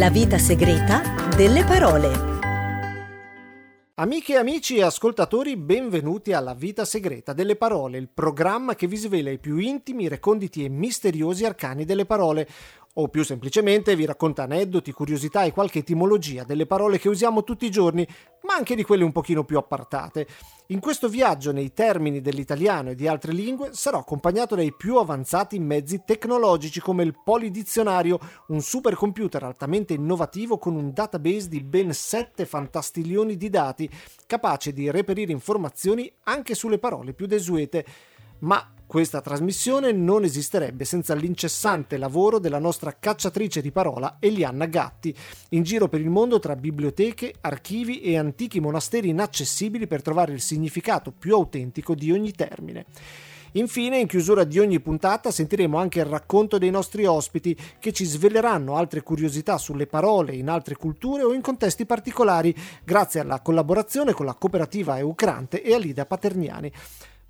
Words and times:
La 0.00 0.08
vita 0.08 0.38
segreta 0.38 1.02
delle 1.36 1.62
parole. 1.62 2.10
Amiche 3.96 4.32
e 4.32 4.36
amici 4.36 4.76
e 4.76 4.82
ascoltatori, 4.82 5.58
benvenuti 5.58 6.32
alla 6.32 6.54
Vita 6.54 6.86
Segreta 6.86 7.34
delle 7.34 7.54
Parole, 7.54 7.98
il 7.98 8.08
programma 8.08 8.74
che 8.74 8.86
vi 8.86 8.96
svela 8.96 9.28
i 9.28 9.38
più 9.38 9.58
intimi, 9.58 10.08
reconditi 10.08 10.64
e 10.64 10.70
misteriosi 10.70 11.44
arcani 11.44 11.84
delle 11.84 12.06
parole, 12.06 12.48
o 12.94 13.08
più 13.08 13.22
semplicemente 13.22 13.94
vi 13.94 14.04
racconta 14.04 14.42
aneddoti, 14.42 14.92
curiosità 14.92 15.44
e 15.44 15.52
qualche 15.52 15.80
etimologia 15.80 16.42
delle 16.42 16.66
parole 16.66 16.98
che 16.98 17.08
usiamo 17.08 17.44
tutti 17.44 17.64
i 17.64 17.70
giorni, 17.70 18.06
ma 18.42 18.54
anche 18.54 18.74
di 18.74 18.82
quelle 18.82 19.04
un 19.04 19.12
pochino 19.12 19.44
più 19.44 19.58
appartate. 19.58 20.26
In 20.68 20.80
questo 20.80 21.08
viaggio 21.08 21.52
nei 21.52 21.72
termini 21.72 22.20
dell'italiano 22.20 22.90
e 22.90 22.94
di 22.96 23.06
altre 23.06 23.32
lingue 23.32 23.70
sarò 23.72 23.98
accompagnato 23.98 24.56
dai 24.56 24.74
più 24.74 24.96
avanzati 24.96 25.58
mezzi 25.58 26.02
tecnologici 26.04 26.80
come 26.80 27.04
il 27.04 27.16
Polidizionario, 27.22 28.18
un 28.48 28.60
supercomputer 28.60 29.42
altamente 29.44 29.94
innovativo 29.94 30.58
con 30.58 30.74
un 30.74 30.92
database 30.92 31.48
di 31.48 31.62
ben 31.62 31.92
7 31.92 32.44
fantastilioni 32.44 33.36
di 33.36 33.50
dati, 33.50 33.88
capace 34.26 34.72
di 34.72 34.90
reperire 34.90 35.32
informazioni 35.32 36.12
anche 36.24 36.54
sulle 36.54 36.78
parole 36.78 37.12
più 37.12 37.26
desuete. 37.26 37.84
Ma 38.40 38.74
questa 38.90 39.20
trasmissione 39.20 39.92
non 39.92 40.24
esisterebbe 40.24 40.84
senza 40.84 41.14
l'incessante 41.14 41.96
lavoro 41.96 42.40
della 42.40 42.58
nostra 42.58 42.96
cacciatrice 42.98 43.60
di 43.60 43.70
parola 43.70 44.16
Elianna 44.18 44.66
Gatti, 44.66 45.14
in 45.50 45.62
giro 45.62 45.86
per 45.86 46.00
il 46.00 46.10
mondo 46.10 46.40
tra 46.40 46.56
biblioteche, 46.56 47.34
archivi 47.42 48.00
e 48.00 48.18
antichi 48.18 48.58
monasteri 48.58 49.10
inaccessibili 49.10 49.86
per 49.86 50.02
trovare 50.02 50.32
il 50.32 50.40
significato 50.40 51.12
più 51.16 51.36
autentico 51.36 51.94
di 51.94 52.10
ogni 52.10 52.32
termine. 52.32 52.86
Infine, 53.52 54.00
in 54.00 54.08
chiusura 54.08 54.42
di 54.42 54.58
ogni 54.58 54.80
puntata, 54.80 55.30
sentiremo 55.30 55.78
anche 55.78 56.00
il 56.00 56.06
racconto 56.06 56.58
dei 56.58 56.70
nostri 56.70 57.04
ospiti 57.06 57.56
che 57.78 57.92
ci 57.92 58.04
sveleranno 58.04 58.74
altre 58.74 59.04
curiosità 59.04 59.56
sulle 59.56 59.86
parole 59.86 60.34
in 60.34 60.48
altre 60.48 60.74
culture 60.74 61.22
o 61.22 61.32
in 61.32 61.42
contesti 61.42 61.86
particolari, 61.86 62.52
grazie 62.82 63.20
alla 63.20 63.40
collaborazione 63.40 64.14
con 64.14 64.26
la 64.26 64.34
cooperativa 64.34 64.98
Eucrante 64.98 65.62
e 65.62 65.74
Alida 65.74 66.06
Paterniani. 66.06 66.72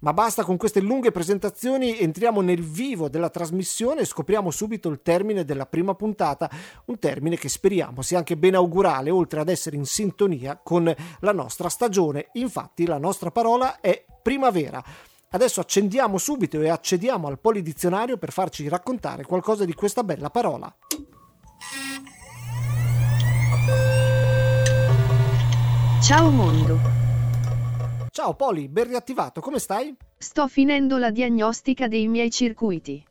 Ma 0.01 0.15
basta 0.15 0.45
con 0.45 0.57
queste 0.57 0.81
lunghe 0.81 1.11
presentazioni, 1.11 1.99
entriamo 1.99 2.41
nel 2.41 2.63
vivo 2.63 3.11
della 3.11 3.29
trasmissione 3.29 4.01
e 4.01 4.07
scopriamo 4.07 4.51
subito 4.51 4.89
il 4.89 5.03
termine 5.03 5.45
della 5.45 5.67
prima 5.67 5.95
puntata, 5.95 6.51
un 6.87 6.99
termine 6.99 7.37
che 7.37 7.51
speriamo 7.51 8.01
sia 8.01 8.17
anche 8.17 8.39
ben 8.39 8.55
augurale, 8.55 9.11
oltre 9.11 9.41
ad 9.41 9.51
essere 9.51 9.77
in 9.77 9.85
sintonia 9.85 10.59
con 10.63 10.93
la 11.21 11.33
nostra 11.33 11.69
stagione. 11.69 12.29
Infatti 12.35 12.87
la 12.87 12.99
nostra 12.99 13.31
parola 13.31 13.81
è 13.81 14.03
primavera. 14.23 14.83
Adesso 15.33 15.61
accendiamo 15.61 16.17
subito 16.17 16.61
e 16.61 16.71
accediamo 16.71 17.29
al 17.29 17.39
polidizionario 17.39 18.17
per 18.17 18.33
farci 18.33 18.69
raccontare 18.69 19.25
qualcosa 19.25 19.67
di 19.67 19.75
questa 19.75 20.03
bella 20.03 20.31
parola. 20.31 20.75
Ciao 26.01 26.31
mondo! 26.31 27.00
Ciao 28.21 28.35
Poli, 28.35 28.69
ben 28.69 28.87
riattivato, 28.87 29.41
come 29.41 29.59
stai? 29.59 29.97
Sto 30.19 30.47
finendo 30.47 30.99
la 30.99 31.11
diagnostica 31.11 31.89
dei 31.89 32.07
miei 32.07 32.31
circuiti. 32.31 33.03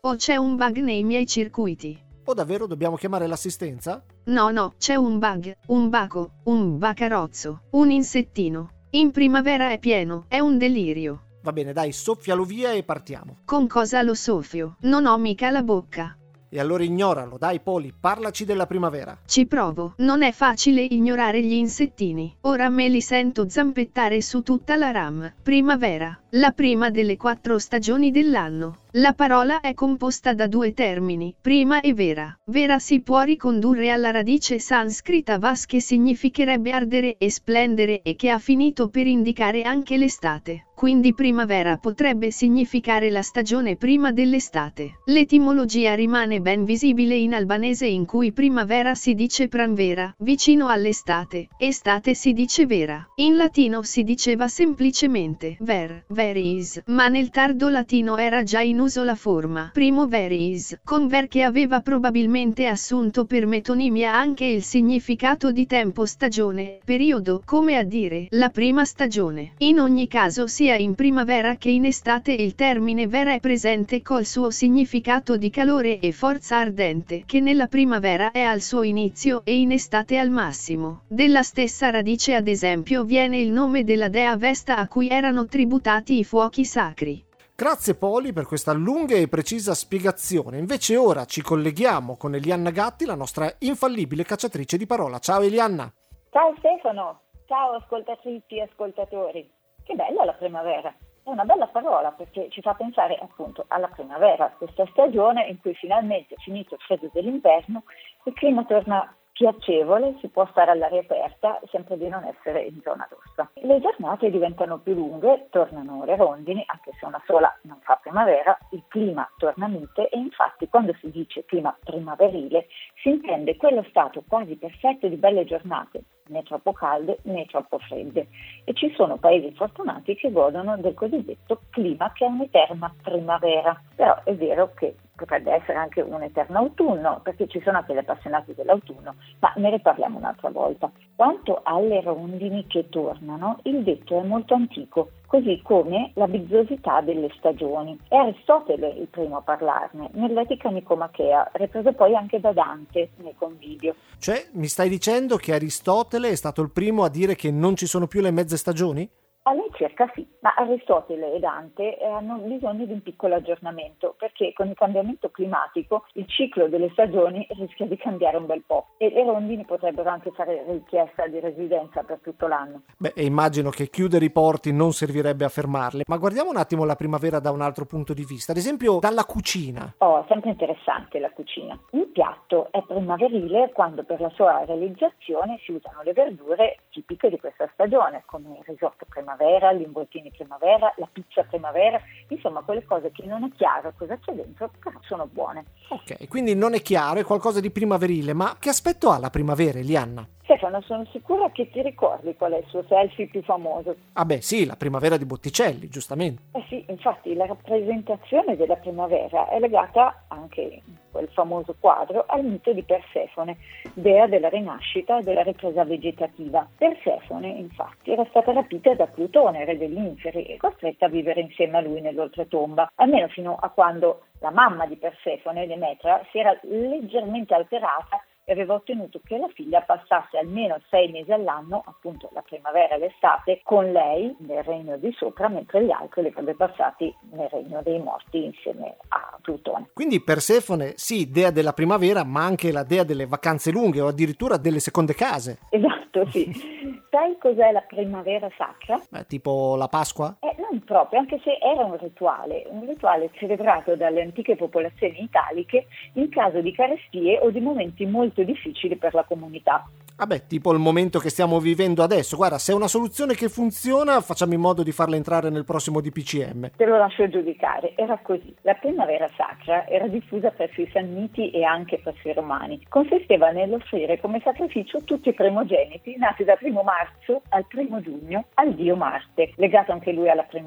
O 0.00 0.16
c'è 0.16 0.36
un 0.36 0.56
bug 0.56 0.78
nei 0.78 1.04
miei 1.04 1.26
circuiti? 1.26 2.02
O 2.24 2.32
davvero 2.32 2.66
dobbiamo 2.66 2.96
chiamare 2.96 3.26
l'assistenza? 3.26 4.02
No, 4.24 4.50
no, 4.50 4.72
c'è 4.78 4.94
un 4.94 5.18
bug, 5.18 5.54
un 5.66 5.90
baco, 5.90 6.36
un 6.44 6.78
bacarozzo, 6.78 7.64
un 7.72 7.90
insettino. 7.90 8.70
In 8.92 9.10
primavera 9.10 9.70
è 9.70 9.78
pieno, 9.78 10.24
è 10.28 10.38
un 10.38 10.56
delirio. 10.56 11.24
Va 11.42 11.52
bene, 11.52 11.74
dai, 11.74 11.92
soffialo 11.92 12.44
via 12.44 12.72
e 12.72 12.84
partiamo. 12.84 13.40
Con 13.44 13.66
cosa 13.66 14.00
lo 14.00 14.14
soffio? 14.14 14.76
Non 14.80 15.04
ho 15.04 15.18
mica 15.18 15.50
la 15.50 15.62
bocca. 15.62 16.16
E 16.54 16.60
allora 16.60 16.84
ignoralo, 16.84 17.36
dai 17.36 17.58
Poli, 17.58 17.92
parlaci 17.98 18.44
della 18.44 18.66
primavera. 18.66 19.18
Ci 19.26 19.44
provo, 19.44 19.94
non 19.96 20.22
è 20.22 20.30
facile 20.30 20.82
ignorare 20.82 21.42
gli 21.42 21.54
insettini. 21.54 22.32
Ora 22.42 22.68
me 22.68 22.88
li 22.88 23.00
sento 23.00 23.48
zampettare 23.48 24.22
su 24.22 24.42
tutta 24.42 24.76
la 24.76 24.92
RAM. 24.92 25.34
Primavera, 25.42 26.16
la 26.30 26.52
prima 26.52 26.90
delle 26.90 27.16
quattro 27.16 27.58
stagioni 27.58 28.12
dell'anno. 28.12 28.83
La 28.96 29.12
parola 29.12 29.58
è 29.58 29.74
composta 29.74 30.34
da 30.34 30.46
due 30.46 30.72
termini, 30.72 31.34
prima 31.40 31.80
e 31.80 31.92
vera. 31.94 32.32
Vera 32.44 32.78
si 32.78 33.00
può 33.00 33.22
ricondurre 33.22 33.90
alla 33.90 34.12
radice 34.12 34.60
sanscrita 34.60 35.36
vas 35.36 35.66
che 35.66 35.80
significherebbe 35.80 36.70
ardere 36.70 37.16
e 37.18 37.28
splendere 37.28 38.02
e 38.02 38.14
che 38.14 38.30
ha 38.30 38.38
finito 38.38 38.90
per 38.90 39.08
indicare 39.08 39.62
anche 39.62 39.96
l'estate. 39.96 40.66
Quindi 40.74 41.14
primavera 41.14 41.76
potrebbe 41.76 42.30
significare 42.30 43.08
la 43.08 43.22
stagione 43.22 43.76
prima 43.76 44.12
dell'estate. 44.12 45.00
L'etimologia 45.06 45.94
rimane 45.94 46.40
ben 46.40 46.64
visibile 46.64 47.14
in 47.14 47.32
albanese 47.32 47.86
in 47.86 48.04
cui 48.04 48.32
primavera 48.32 48.94
si 48.94 49.14
dice 49.14 49.48
pranvera, 49.48 50.12
vicino 50.18 50.68
all'estate, 50.68 51.48
estate 51.58 52.14
si 52.14 52.32
dice 52.32 52.66
vera. 52.66 53.06
In 53.16 53.36
latino 53.36 53.82
si 53.82 54.02
diceva 54.02 54.48
semplicemente 54.48 55.56
ver, 55.60 56.04
veris, 56.08 56.82
ma 56.86 57.06
nel 57.06 57.30
tardo 57.30 57.68
latino 57.68 58.16
era 58.16 58.42
già 58.42 58.60
in 58.60 58.80
uso 58.84 59.02
la 59.02 59.14
forma 59.14 59.70
primo 59.72 60.06
veris, 60.06 60.78
con 60.84 61.08
ver 61.08 61.26
che 61.26 61.42
aveva 61.42 61.80
probabilmente 61.80 62.66
assunto 62.66 63.24
per 63.24 63.46
metonimia 63.46 64.14
anche 64.14 64.44
il 64.44 64.62
significato 64.62 65.52
di 65.52 65.64
tempo 65.64 66.04
stagione, 66.04 66.80
periodo, 66.84 67.40
come 67.46 67.78
a 67.78 67.82
dire, 67.82 68.26
la 68.30 68.50
prima 68.50 68.84
stagione. 68.84 69.52
In 69.58 69.80
ogni 69.80 70.06
caso 70.06 70.46
sia 70.46 70.76
in 70.76 70.94
primavera 70.94 71.56
che 71.56 71.70
in 71.70 71.86
estate 71.86 72.32
il 72.32 72.54
termine 72.54 73.06
vera 73.06 73.32
è 73.32 73.40
presente 73.40 74.02
col 74.02 74.26
suo 74.26 74.50
significato 74.50 75.38
di 75.38 75.48
calore 75.48 75.98
e 75.98 76.12
forza 76.12 76.58
ardente 76.58 77.22
che 77.24 77.40
nella 77.40 77.68
primavera 77.68 78.32
è 78.32 78.42
al 78.42 78.60
suo 78.60 78.82
inizio 78.82 79.40
e 79.44 79.58
in 79.58 79.72
estate 79.72 80.18
al 80.18 80.28
massimo. 80.28 81.04
Della 81.08 81.42
stessa 81.42 81.88
radice 81.88 82.34
ad 82.34 82.48
esempio 82.48 83.04
viene 83.04 83.38
il 83.38 83.50
nome 83.50 83.82
della 83.82 84.08
dea 84.08 84.36
Vesta 84.36 84.76
a 84.76 84.88
cui 84.88 85.08
erano 85.08 85.46
tributati 85.46 86.18
i 86.18 86.24
fuochi 86.24 86.66
sacri. 86.66 87.24
Grazie 87.56 87.94
Poli 87.94 88.32
per 88.32 88.46
questa 88.46 88.72
lunga 88.72 89.14
e 89.14 89.28
precisa 89.28 89.74
spiegazione. 89.74 90.58
Invece 90.58 90.96
ora 90.96 91.24
ci 91.24 91.40
colleghiamo 91.40 92.16
con 92.16 92.34
Elianna 92.34 92.70
Gatti, 92.70 93.04
la 93.04 93.14
nostra 93.14 93.48
infallibile 93.60 94.24
cacciatrice 94.24 94.76
di 94.76 94.86
parola. 94.86 95.20
Ciao 95.20 95.40
Elianna. 95.40 95.88
Ciao 96.30 96.52
Stefano, 96.58 97.20
ciao 97.46 97.74
ascoltatrici 97.74 98.56
e 98.56 98.62
ascoltatori. 98.62 99.48
Che 99.84 99.94
bella 99.94 100.24
la 100.24 100.32
primavera. 100.32 100.92
È 101.22 101.28
una 101.30 101.44
bella 101.44 101.68
parola 101.68 102.10
perché 102.10 102.48
ci 102.50 102.60
fa 102.60 102.74
pensare 102.74 103.16
appunto 103.22 103.64
alla 103.68 103.86
primavera, 103.86 104.52
questa 104.58 104.84
stagione 104.90 105.46
in 105.46 105.60
cui 105.60 105.74
finalmente 105.74 106.34
è 106.34 106.38
finito 106.38 106.74
il 106.74 106.80
freddo 106.80 107.08
dell'inverno, 107.12 107.84
il 108.24 108.32
clima 108.34 108.64
torna 108.64 109.14
piacevole, 109.34 110.14
si 110.20 110.28
può 110.28 110.46
stare 110.52 110.70
all'aria 110.70 111.00
aperta 111.00 111.58
sempre 111.68 111.98
di 111.98 112.08
non 112.08 112.22
essere 112.24 112.62
in 112.62 112.80
zona 112.82 113.06
rossa. 113.10 113.50
Le 113.54 113.80
giornate 113.80 114.30
diventano 114.30 114.78
più 114.78 114.94
lunghe, 114.94 115.48
tornano 115.50 116.04
le 116.04 116.14
rondini, 116.14 116.62
anche 116.66 116.92
se 116.98 117.04
una 117.04 117.20
sola 117.26 117.52
non 117.62 117.78
fa 117.80 117.98
primavera, 118.00 118.56
il 118.70 118.84
clima 118.86 119.28
torna 119.36 119.66
mite 119.66 120.08
e 120.08 120.18
infatti 120.18 120.68
quando 120.68 120.94
si 121.00 121.10
dice 121.10 121.44
clima 121.46 121.76
primaverile 121.82 122.68
si 123.04 123.10
intende 123.10 123.56
quello 123.56 123.84
stato 123.90 124.24
quasi 124.26 124.56
perfetto 124.56 125.06
di 125.08 125.16
belle 125.16 125.44
giornate, 125.44 126.04
né 126.28 126.42
troppo 126.42 126.72
calde 126.72 127.18
né 127.24 127.44
troppo 127.44 127.78
fredde 127.78 128.28
e 128.64 128.72
ci 128.72 128.90
sono 128.96 129.18
paesi 129.18 129.52
fortunati 129.54 130.14
che 130.14 130.32
godono 130.32 130.78
del 130.78 130.94
cosiddetto 130.94 131.60
clima 131.68 132.10
che 132.12 132.24
è 132.24 132.28
un'eterna 132.28 132.94
primavera. 133.02 133.78
Però 133.94 134.22
è 134.24 134.34
vero 134.34 134.72
che 134.72 134.96
potrebbe 135.14 135.52
essere 135.52 135.76
anche 135.76 136.00
un 136.00 136.22
eterno 136.22 136.58
autunno, 136.58 137.20
perché 137.22 137.46
ci 137.46 137.60
sono 137.60 137.76
anche 137.76 137.92
gli 137.92 137.98
appassionati 137.98 138.54
dell'autunno, 138.54 139.16
ma 139.40 139.52
ne 139.56 139.70
riparliamo 139.70 140.16
un'altra 140.16 140.48
volta. 140.48 140.90
Quanto 141.14 141.60
alle 141.62 142.00
rondini 142.00 142.66
che 142.66 142.88
tornano, 142.88 143.58
il 143.64 143.82
detto 143.82 144.18
è 144.18 144.24
molto 144.24 144.54
antico, 144.54 145.10
così 145.34 145.60
come 145.64 146.12
la 146.14 146.28
bizzosità 146.28 147.00
delle 147.00 147.28
stagioni. 147.36 147.98
È 148.06 148.14
Aristotele 148.14 148.88
il 148.90 149.08
primo 149.08 149.38
a 149.38 149.40
parlarne, 149.40 150.10
nell'Etica 150.12 150.68
Nicomachea, 150.68 151.50
ripreso 151.54 151.92
poi 151.92 152.14
anche 152.14 152.38
da 152.38 152.52
Dante 152.52 153.10
nei 153.16 153.34
Convivio. 153.36 153.96
Cioè, 154.18 154.50
mi 154.52 154.68
stai 154.68 154.88
dicendo 154.88 155.36
che 155.36 155.52
Aristotele 155.52 156.28
è 156.28 156.36
stato 156.36 156.62
il 156.62 156.70
primo 156.70 157.02
a 157.02 157.08
dire 157.08 157.34
che 157.34 157.50
non 157.50 157.74
ci 157.74 157.86
sono 157.86 158.06
più 158.06 158.20
le 158.20 158.30
mezze 158.30 158.56
stagioni? 158.56 159.10
All'incirca 159.46 160.10
sì, 160.14 160.26
ma 160.40 160.54
Aristotele 160.56 161.34
e 161.34 161.38
Dante 161.38 161.98
eh, 161.98 162.06
hanno 162.06 162.38
bisogno 162.38 162.86
di 162.86 162.92
un 162.92 163.02
piccolo 163.02 163.34
aggiornamento 163.34 164.14
perché 164.18 164.54
con 164.54 164.68
il 164.68 164.74
cambiamento 164.74 165.28
climatico 165.28 166.06
il 166.14 166.26
ciclo 166.26 166.66
delle 166.66 166.88
stagioni 166.92 167.46
rischia 167.50 167.84
di 167.84 167.98
cambiare 167.98 168.38
un 168.38 168.46
bel 168.46 168.62
po' 168.66 168.94
e 168.96 169.10
le 169.10 169.22
rondini 169.22 169.66
potrebbero 169.66 170.08
anche 170.08 170.30
fare 170.30 170.64
richiesta 170.66 171.26
di 171.26 171.40
residenza 171.40 172.02
per 172.04 172.20
tutto 172.22 172.46
l'anno. 172.46 172.84
Beh, 172.96 173.12
immagino 173.16 173.68
che 173.68 173.90
chiudere 173.90 174.24
i 174.24 174.30
porti 174.30 174.72
non 174.72 174.92
servirebbe 174.92 175.44
a 175.44 175.50
fermarle, 175.50 176.04
ma 176.06 176.16
guardiamo 176.16 176.48
un 176.48 176.56
attimo 176.56 176.86
la 176.86 176.96
primavera 176.96 177.38
da 177.38 177.50
un 177.50 177.60
altro 177.60 177.84
punto 177.84 178.14
di 178.14 178.24
vista, 178.24 178.52
ad 178.52 178.58
esempio 178.58 178.98
dalla 178.98 179.24
cucina. 179.24 179.92
Oh, 179.98 180.24
sempre 180.26 180.52
interessante 180.52 181.18
la 181.18 181.30
cucina. 181.30 181.78
Un 181.90 182.10
piatto 182.12 182.68
è 182.70 182.82
primaverile 182.82 183.72
quando 183.74 184.04
per 184.04 184.22
la 184.22 184.30
sua 184.30 184.64
realizzazione 184.64 185.58
si 185.64 185.72
usano 185.72 186.00
le 186.02 186.14
verdure 186.14 186.78
tipiche 186.88 187.28
di 187.28 187.38
questa 187.38 187.68
stagione, 187.74 188.22
come 188.24 188.56
il 188.56 188.64
risotto 188.64 189.04
primaverile 189.06 189.32
primavera, 189.34 189.72
gli 189.72 189.82
involtini 189.82 190.30
primavera, 190.30 190.92
la 190.96 191.08
pizza 191.10 191.42
primavera, 191.42 192.00
insomma 192.28 192.62
quelle 192.62 192.84
cose 192.84 193.10
che 193.12 193.24
non 193.26 193.44
è 193.44 193.48
chiaro 193.56 193.92
cosa 193.96 194.16
c'è 194.18 194.32
dentro, 194.32 194.70
però 194.78 194.98
sono 195.02 195.26
buone. 195.30 195.64
Ok, 195.88 196.28
quindi 196.28 196.54
non 196.54 196.74
è 196.74 196.80
chiaro, 196.80 197.20
è 197.20 197.24
qualcosa 197.24 197.60
di 197.60 197.70
primaverile, 197.70 198.32
ma 198.32 198.56
che 198.58 198.68
aspetto 198.68 199.10
ha 199.10 199.18
la 199.18 199.30
primavera, 199.30 199.78
Elianna? 199.78 200.26
Stefano, 200.44 200.82
sono 200.82 201.06
sicura 201.10 201.50
che 201.50 201.70
ti 201.70 201.80
ricordi 201.80 202.36
qual 202.36 202.52
è 202.52 202.58
il 202.58 202.66
suo 202.66 202.84
selfie 202.86 203.28
più 203.28 203.42
famoso. 203.42 203.96
Ah 204.12 204.26
beh 204.26 204.42
sì, 204.42 204.66
la 204.66 204.76
primavera 204.76 205.16
di 205.16 205.24
Botticelli, 205.24 205.88
giustamente. 205.88 206.42
Eh 206.52 206.64
sì, 206.68 206.84
infatti 206.88 207.34
la 207.34 207.46
rappresentazione 207.46 208.54
della 208.54 208.76
primavera 208.76 209.48
è 209.48 209.58
legata 209.58 210.24
anche 210.28 210.60
in 210.60 210.96
quel 211.10 211.28
famoso 211.28 211.74
quadro 211.80 212.24
al 212.26 212.44
mito 212.44 212.74
di 212.74 212.82
Persefone, 212.82 213.56
dea 213.94 214.26
della 214.26 214.50
rinascita 214.50 215.18
e 215.18 215.22
della 215.22 215.42
ripresa 215.42 215.82
vegetativa. 215.84 216.68
Persefone, 216.76 217.48
infatti, 217.48 218.12
era 218.12 218.26
stata 218.28 218.52
rapita 218.52 218.94
da 218.94 219.06
Plutone, 219.06 219.64
re 219.64 219.78
degli 219.78 219.96
inferi, 219.96 220.44
e 220.44 220.58
costretta 220.58 221.06
a 221.06 221.08
vivere 221.08 221.40
insieme 221.40 221.78
a 221.78 221.80
lui 221.80 222.02
nell'oltretomba, 222.02 222.92
almeno 222.96 223.28
fino 223.28 223.56
a 223.58 223.70
quando 223.70 224.24
la 224.40 224.50
mamma 224.50 224.84
di 224.84 224.96
Persefone, 224.96 225.66
Demetra, 225.66 226.20
si 226.30 226.38
era 226.38 226.54
leggermente 226.64 227.54
alterata 227.54 228.22
e 228.44 228.52
aveva 228.52 228.74
ottenuto 228.74 229.20
che 229.24 229.38
la 229.38 229.48
figlia 229.48 229.80
passasse 229.80 230.38
almeno 230.38 230.78
sei 230.90 231.10
mesi 231.10 231.32
all'anno, 231.32 231.82
appunto 231.86 232.28
la 232.32 232.42
primavera 232.42 232.94
e 232.94 232.98
l'estate, 232.98 233.60
con 233.62 233.90
lei 233.90 234.34
nel 234.40 234.62
regno 234.62 234.96
di 234.96 235.12
sopra, 235.16 235.48
mentre 235.48 235.84
gli 235.84 235.90
altri 235.90 236.22
li 236.22 236.28
avrebbe 236.28 236.54
passati 236.54 237.14
nel 237.32 237.48
regno 237.48 237.80
dei 237.82 238.00
morti 238.00 238.44
insieme 238.44 238.96
a 239.08 239.38
Plutone. 239.40 239.90
Quindi 239.92 240.22
Persefone, 240.22 240.92
sì, 240.96 241.30
dea 241.30 241.50
della 241.50 241.72
primavera, 241.72 242.24
ma 242.24 242.44
anche 242.44 242.72
la 242.72 242.84
dea 242.84 243.04
delle 243.04 243.26
vacanze 243.26 243.70
lunghe 243.70 244.00
o 244.00 244.08
addirittura 244.08 244.56
delle 244.56 244.80
seconde 244.80 245.14
case. 245.14 245.58
Esatto, 245.70 246.28
sì. 246.30 246.50
Sai 247.10 247.38
cos'è 247.38 247.70
la 247.70 247.82
primavera 247.82 248.48
sacra? 248.56 249.00
Beh, 249.08 249.26
tipo 249.26 249.76
la 249.76 249.88
Pasqua? 249.88 250.36
Eh, 250.40 250.54
non 250.74 250.84
proprio, 250.84 251.20
anche 251.20 251.40
se 251.44 251.58
era 251.60 251.84
un 251.84 251.96
rituale, 251.96 252.66
un 252.68 252.86
rituale 252.86 253.30
celebrato 253.34 253.94
dalle 253.94 254.22
antiche 254.22 254.56
popolazioni 254.56 255.22
italiche 255.22 255.86
in 256.14 256.28
caso 256.28 256.60
di 256.60 256.72
carestie 256.72 257.38
o 257.38 257.50
di 257.50 257.60
momenti 257.60 258.04
molto 258.04 258.42
difficili 258.42 258.96
per 258.96 259.14
la 259.14 259.22
comunità. 259.22 259.86
Vabbè, 260.16 260.46
tipo 260.46 260.72
il 260.72 260.78
momento 260.78 261.18
che 261.18 261.28
stiamo 261.28 261.58
vivendo 261.58 262.04
adesso. 262.04 262.36
Guarda, 262.36 262.58
se 262.58 262.70
è 262.70 262.74
una 262.74 262.86
soluzione 262.86 263.34
che 263.34 263.48
funziona, 263.48 264.20
facciamo 264.20 264.54
in 264.54 264.60
modo 264.60 264.84
di 264.84 264.92
farla 264.92 265.16
entrare 265.16 265.50
nel 265.50 265.64
prossimo 265.64 266.00
DPCM. 266.00 266.70
Te 266.76 266.86
lo 266.86 266.96
lascio 266.96 267.28
giudicare. 267.28 267.94
Era 267.96 268.16
così. 268.22 268.54
La 268.60 268.74
primavera 268.74 269.28
sacra 269.36 269.88
era 269.88 270.06
diffusa 270.06 270.50
presso 270.50 270.80
i 270.82 270.88
Sanniti 270.92 271.50
e 271.50 271.64
anche 271.64 271.98
presso 271.98 272.28
i 272.28 272.32
Romani. 272.32 272.80
Consisteva 272.88 273.50
nell'offrire 273.50 274.20
come 274.20 274.40
sacrificio 274.44 275.02
tutti 275.02 275.30
i 275.30 275.34
primogeniti 275.34 276.14
nati 276.16 276.44
dal 276.44 276.58
primo 276.58 276.82
marzo 276.82 277.42
al 277.48 277.66
primo 277.66 278.00
giugno 278.00 278.44
al 278.54 278.72
dio 278.72 278.94
Marte, 278.94 279.52
legato 279.56 279.90
anche 279.90 280.12
lui 280.12 280.28
alla 280.30 280.44
primavera, 280.44 280.63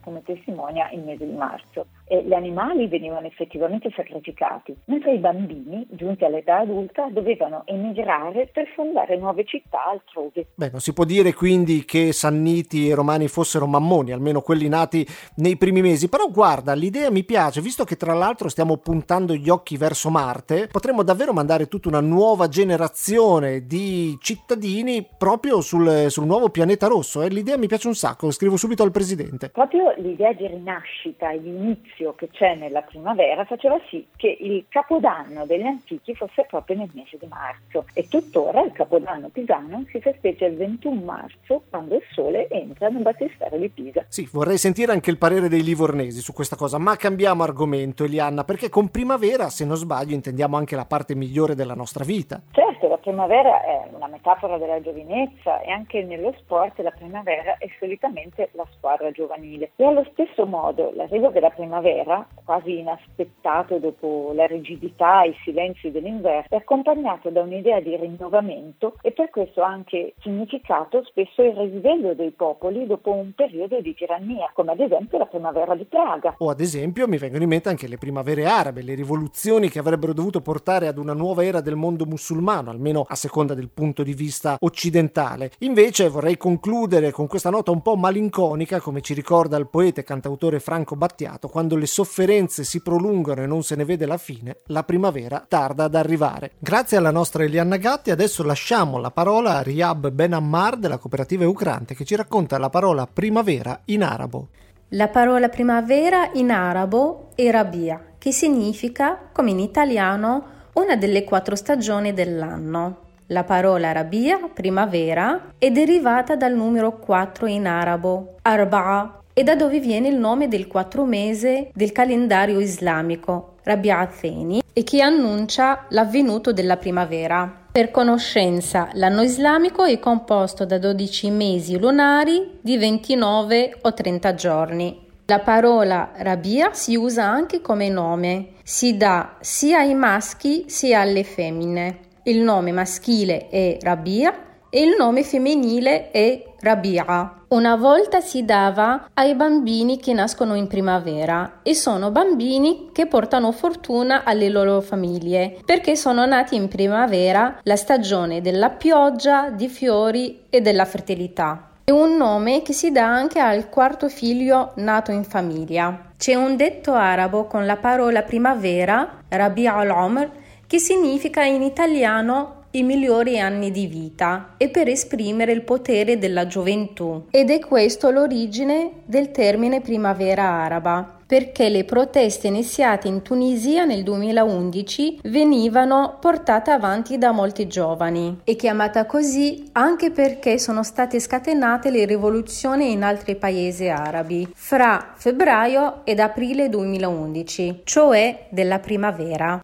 come 0.00 0.22
testimonia 0.24 0.90
il 0.90 1.02
mese 1.02 1.26
di 1.26 1.34
marzo. 1.34 1.86
E 2.08 2.22
gli 2.24 2.32
animali 2.32 2.86
venivano 2.86 3.26
effettivamente 3.26 3.90
sacrificati, 3.94 4.74
mentre 4.86 5.14
i 5.14 5.18
bambini, 5.18 5.86
giunti 5.90 6.24
all'età 6.24 6.58
adulta, 6.58 7.08
dovevano 7.10 7.62
emigrare 7.66 8.48
per 8.52 8.66
fondare 8.74 9.16
nuove 9.16 9.44
città 9.44 9.84
altrove. 9.84 10.46
Beh, 10.54 10.70
non 10.70 10.80
si 10.80 10.92
può 10.92 11.04
dire 11.04 11.34
quindi 11.34 11.84
che 11.84 12.12
Sanniti 12.12 12.88
e 12.88 12.94
Romani 12.94 13.28
fossero 13.28 13.66
mammoni, 13.66 14.12
almeno 14.12 14.40
quelli 14.40 14.68
nati 14.68 15.06
nei 15.36 15.56
primi 15.56 15.82
mesi, 15.82 16.08
però 16.08 16.28
guarda, 16.28 16.74
l'idea 16.74 17.10
mi 17.10 17.24
piace, 17.24 17.60
visto 17.60 17.84
che 17.84 17.96
tra 17.96 18.14
l'altro 18.14 18.48
stiamo 18.48 18.76
puntando 18.76 19.34
gli 19.34 19.48
occhi 19.48 19.76
verso 19.76 20.10
Marte, 20.10 20.68
potremmo 20.68 21.02
davvero 21.02 21.32
mandare 21.32 21.66
tutta 21.66 21.88
una 21.88 22.00
nuova 22.00 22.48
generazione 22.48 23.66
di 23.66 24.16
cittadini 24.20 25.06
proprio 25.16 25.60
sul, 25.60 26.06
sul 26.08 26.24
nuovo 26.26 26.48
pianeta 26.50 26.86
rosso, 26.86 27.22
eh? 27.22 27.28
l'idea 27.28 27.56
mi 27.56 27.66
piace 27.66 27.88
un 27.88 27.94
sacco, 27.94 28.30
scrivo 28.30 28.56
subito 28.56 28.82
al 28.82 28.90
Presidente. 28.90 29.35
Proprio 29.52 29.92
l'idea 29.96 30.32
di 30.32 30.46
rinascita 30.46 31.30
e 31.30 31.40
di 31.40 31.48
inizio 31.48 32.14
che 32.14 32.28
c'è 32.28 32.54
nella 32.54 32.82
primavera 32.82 33.44
faceva 33.44 33.78
sì 33.88 34.06
che 34.16 34.36
il 34.40 34.66
capodanno 34.68 35.46
degli 35.46 35.66
antichi 35.66 36.14
fosse 36.14 36.46
proprio 36.48 36.76
nel 36.76 36.90
mese 36.92 37.16
di 37.18 37.26
marzo 37.26 37.84
e 37.92 38.06
tuttora 38.08 38.62
il 38.62 38.72
Capodanno 38.72 39.28
pisano 39.28 39.84
si 39.90 40.00
festeggia 40.00 40.46
il 40.46 40.56
21 40.56 41.00
marzo 41.00 41.62
quando 41.68 41.96
il 41.96 42.02
sole 42.12 42.48
entra 42.48 42.88
nel 42.88 43.02
battistero 43.02 43.56
di 43.56 43.68
Pisa. 43.68 44.04
Sì, 44.08 44.28
vorrei 44.30 44.58
sentire 44.58 44.92
anche 44.92 45.10
il 45.10 45.18
parere 45.18 45.48
dei 45.48 45.62
livornesi 45.62 46.20
su 46.20 46.32
questa 46.32 46.56
cosa, 46.56 46.78
ma 46.78 46.96
cambiamo 46.96 47.42
argomento 47.42 48.04
Elianna, 48.04 48.44
perché 48.44 48.68
con 48.68 48.88
primavera, 48.88 49.48
se 49.48 49.64
non 49.64 49.76
sbaglio, 49.76 50.14
intendiamo 50.14 50.56
anche 50.56 50.76
la 50.76 50.84
parte 50.84 51.14
migliore 51.14 51.54
della 51.54 51.74
nostra 51.74 52.04
vita. 52.04 52.42
Certo, 52.50 52.85
primavera 53.06 53.62
è 53.62 53.88
una 53.92 54.08
metafora 54.08 54.58
della 54.58 54.80
giovinezza 54.80 55.60
e 55.60 55.70
anche 55.70 56.02
nello 56.02 56.34
sport 56.40 56.80
la 56.80 56.90
primavera 56.90 57.56
è 57.56 57.68
solitamente 57.78 58.48
la 58.54 58.66
squadra 58.76 59.12
giovanile. 59.12 59.70
E 59.76 59.84
allo 59.84 60.04
stesso 60.10 60.44
modo 60.44 60.90
l'arrivo 60.92 61.28
della 61.28 61.50
primavera, 61.50 62.26
quasi 62.42 62.80
inaspettato 62.80 63.78
dopo 63.78 64.32
la 64.34 64.46
rigidità 64.46 65.22
e 65.22 65.28
i 65.28 65.36
silenzi 65.44 65.92
dell'inverno, 65.92 66.48
è 66.48 66.56
accompagnato 66.56 67.30
da 67.30 67.42
un'idea 67.42 67.78
di 67.78 67.94
rinnovamento 67.94 68.96
e 69.02 69.12
per 69.12 69.30
questo 69.30 69.62
ha 69.62 69.68
anche 69.68 70.14
significato 70.18 71.04
spesso 71.04 71.42
il 71.42 71.54
risveglio 71.54 72.14
dei 72.14 72.32
popoli 72.32 72.86
dopo 72.88 73.12
un 73.12 73.32
periodo 73.36 73.80
di 73.80 73.94
tirannia, 73.94 74.50
come 74.52 74.72
ad 74.72 74.80
esempio 74.80 75.18
la 75.18 75.26
primavera 75.26 75.76
di 75.76 75.84
Praga. 75.84 76.34
O 76.38 76.50
ad 76.50 76.58
esempio 76.58 77.06
mi 77.06 77.18
vengono 77.18 77.44
in 77.44 77.50
mente 77.50 77.68
anche 77.68 77.86
le 77.86 77.98
primavere 77.98 78.46
arabe, 78.46 78.82
le 78.82 78.94
rivoluzioni 78.96 79.68
che 79.68 79.78
avrebbero 79.78 80.12
dovuto 80.12 80.40
portare 80.40 80.88
ad 80.88 80.98
una 80.98 81.14
nuova 81.14 81.44
era 81.44 81.60
del 81.60 81.76
mondo 81.76 82.04
musulmano, 82.04 82.70
almeno 82.70 82.95
a 83.08 83.14
seconda 83.14 83.54
del 83.54 83.70
punto 83.72 84.02
di 84.02 84.14
vista 84.14 84.56
occidentale. 84.58 85.52
Invece 85.60 86.08
vorrei 86.08 86.36
concludere 86.36 87.12
con 87.12 87.28
questa 87.28 87.50
nota 87.50 87.70
un 87.70 87.82
po' 87.82 87.94
malinconica, 87.94 88.80
come 88.80 89.00
ci 89.00 89.14
ricorda 89.14 89.56
il 89.56 89.68
poeta 89.68 90.00
e 90.00 90.04
cantautore 90.04 90.58
Franco 90.58 90.96
Battiato, 90.96 91.46
quando 91.46 91.76
le 91.76 91.86
sofferenze 91.86 92.64
si 92.64 92.82
prolungano 92.82 93.42
e 93.42 93.46
non 93.46 93.62
se 93.62 93.76
ne 93.76 93.84
vede 93.84 94.06
la 94.06 94.18
fine, 94.18 94.58
la 94.66 94.82
primavera 94.82 95.44
tarda 95.46 95.84
ad 95.84 95.94
arrivare. 95.94 96.52
Grazie 96.58 96.96
alla 96.96 97.12
nostra 97.12 97.44
Elianna 97.44 97.76
Gatti, 97.76 98.10
adesso 98.10 98.42
la 98.42 98.54
lasciamo 98.56 98.96
la 98.96 99.10
parola 99.10 99.58
a 99.58 99.60
Riyab 99.60 100.08
Ben 100.08 100.32
Ammar 100.32 100.78
della 100.78 100.96
cooperativa 100.96 101.44
Eucrante 101.44 101.94
che 101.94 102.06
ci 102.06 102.16
racconta 102.16 102.56
la 102.56 102.70
parola 102.70 103.06
primavera 103.06 103.82
in 103.84 104.02
arabo. 104.02 104.48
La 104.90 105.08
parola 105.08 105.50
primavera 105.50 106.30
in 106.32 106.50
arabo 106.50 107.28
è 107.34 107.50
rabia, 107.50 108.14
che 108.16 108.32
significa, 108.32 109.28
come 109.30 109.50
in 109.50 109.58
italiano, 109.58 110.55
una 110.76 110.96
delle 110.96 111.24
quattro 111.24 111.56
stagioni 111.56 112.12
dell'anno. 112.12 113.04
La 113.28 113.44
parola 113.44 113.92
rabia, 113.92 114.38
primavera, 114.52 115.52
è 115.58 115.70
derivata 115.70 116.36
dal 116.36 116.54
numero 116.54 116.98
4 116.98 117.46
in 117.46 117.66
arabo, 117.66 118.36
arba'a, 118.42 119.20
e 119.32 119.42
da 119.42 119.54
dove 119.54 119.80
viene 119.80 120.08
il 120.08 120.16
nome 120.16 120.48
del 120.48 120.66
quattro 120.66 121.04
mese 121.04 121.70
del 121.74 121.92
calendario 121.92 122.60
islamico, 122.60 123.56
Rabia 123.64 123.98
Atheni, 123.98 124.62
e 124.72 124.84
che 124.84 125.00
annuncia 125.00 125.86
l'avvenuto 125.90 126.52
della 126.52 126.76
primavera. 126.76 127.64
Per 127.72 127.90
conoscenza, 127.90 128.88
l'anno 128.92 129.22
islamico 129.22 129.84
è 129.84 129.98
composto 129.98 130.64
da 130.64 130.78
12 130.78 131.30
mesi 131.30 131.78
lunari 131.78 132.58
di 132.60 132.78
29 132.78 133.78
o 133.82 133.92
30 133.92 134.34
giorni. 134.34 135.05
La 135.28 135.40
parola 135.40 136.12
Rabia 136.18 136.72
si 136.72 136.94
usa 136.94 137.24
anche 137.24 137.60
come 137.60 137.88
nome, 137.88 138.50
si 138.62 138.96
dà 138.96 139.38
sia 139.40 139.78
ai 139.80 139.92
maschi 139.92 140.66
sia 140.68 141.00
alle 141.00 141.24
femmine. 141.24 141.98
Il 142.22 142.42
nome 142.42 142.70
maschile 142.70 143.48
è 143.48 143.76
Rabia 143.80 144.32
e 144.70 144.82
il 144.82 144.94
nome 144.96 145.24
femminile 145.24 146.12
è 146.12 146.44
Rabia. 146.60 147.42
Una 147.48 147.74
volta 147.74 148.20
si 148.20 148.44
dava 148.44 149.08
ai 149.14 149.34
bambini 149.34 149.98
che 149.98 150.12
nascono 150.12 150.54
in 150.54 150.68
primavera 150.68 151.58
e 151.64 151.74
sono 151.74 152.12
bambini 152.12 152.90
che 152.92 153.08
portano 153.08 153.50
fortuna 153.50 154.22
alle 154.22 154.48
loro 154.48 154.80
famiglie 154.80 155.58
perché 155.64 155.96
sono 155.96 156.24
nati 156.24 156.54
in 156.54 156.68
primavera, 156.68 157.58
la 157.64 157.76
stagione 157.76 158.40
della 158.40 158.70
pioggia, 158.70 159.50
di 159.50 159.66
fiori 159.66 160.42
e 160.50 160.60
della 160.60 160.84
fertilità. 160.84 161.72
È 161.88 161.92
un 161.92 162.16
nome 162.16 162.62
che 162.62 162.72
si 162.72 162.90
dà 162.90 163.06
anche 163.06 163.38
al 163.38 163.68
quarto 163.68 164.08
figlio 164.08 164.72
nato 164.78 165.12
in 165.12 165.22
famiglia. 165.22 166.10
C'è 166.16 166.34
un 166.34 166.56
detto 166.56 166.94
arabo 166.94 167.44
con 167.44 167.64
la 167.64 167.76
parola 167.76 168.22
primavera, 168.22 169.22
Rabi 169.28 169.68
al-Omr, 169.68 170.28
che 170.66 170.80
significa 170.80 171.44
in 171.44 171.62
italiano 171.62 172.64
i 172.72 172.82
migliori 172.82 173.38
anni 173.38 173.70
di 173.70 173.86
vita 173.86 174.54
e 174.56 174.68
per 174.68 174.88
esprimere 174.88 175.52
il 175.52 175.62
potere 175.62 176.18
della 176.18 176.48
gioventù. 176.48 177.26
Ed 177.30 177.50
è 177.50 177.60
questo 177.60 178.10
l'origine 178.10 179.02
del 179.04 179.30
termine 179.30 179.80
primavera 179.80 180.42
araba 180.42 181.15
perché 181.26 181.68
le 181.68 181.84
proteste 181.84 182.46
iniziate 182.46 183.08
in 183.08 183.22
Tunisia 183.22 183.84
nel 183.84 184.02
2011 184.02 185.20
venivano 185.24 186.18
portate 186.20 186.70
avanti 186.70 187.18
da 187.18 187.32
molti 187.32 187.66
giovani. 187.66 188.40
È 188.44 188.54
chiamata 188.54 189.06
così 189.06 189.68
anche 189.72 190.10
perché 190.10 190.58
sono 190.58 190.82
state 190.82 191.18
scatenate 191.18 191.90
le 191.90 192.04
rivoluzioni 192.04 192.92
in 192.92 193.02
altri 193.02 193.36
paesi 193.36 193.88
arabi 193.88 194.48
fra 194.54 195.14
febbraio 195.16 196.04
ed 196.04 196.20
aprile 196.20 196.68
2011, 196.68 197.80
cioè 197.84 198.46
della 198.50 198.78
primavera. 198.78 199.60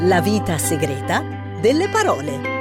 La 0.00 0.20
vita 0.20 0.58
segreta 0.58 1.22
delle 1.60 1.88
parole. 1.88 2.53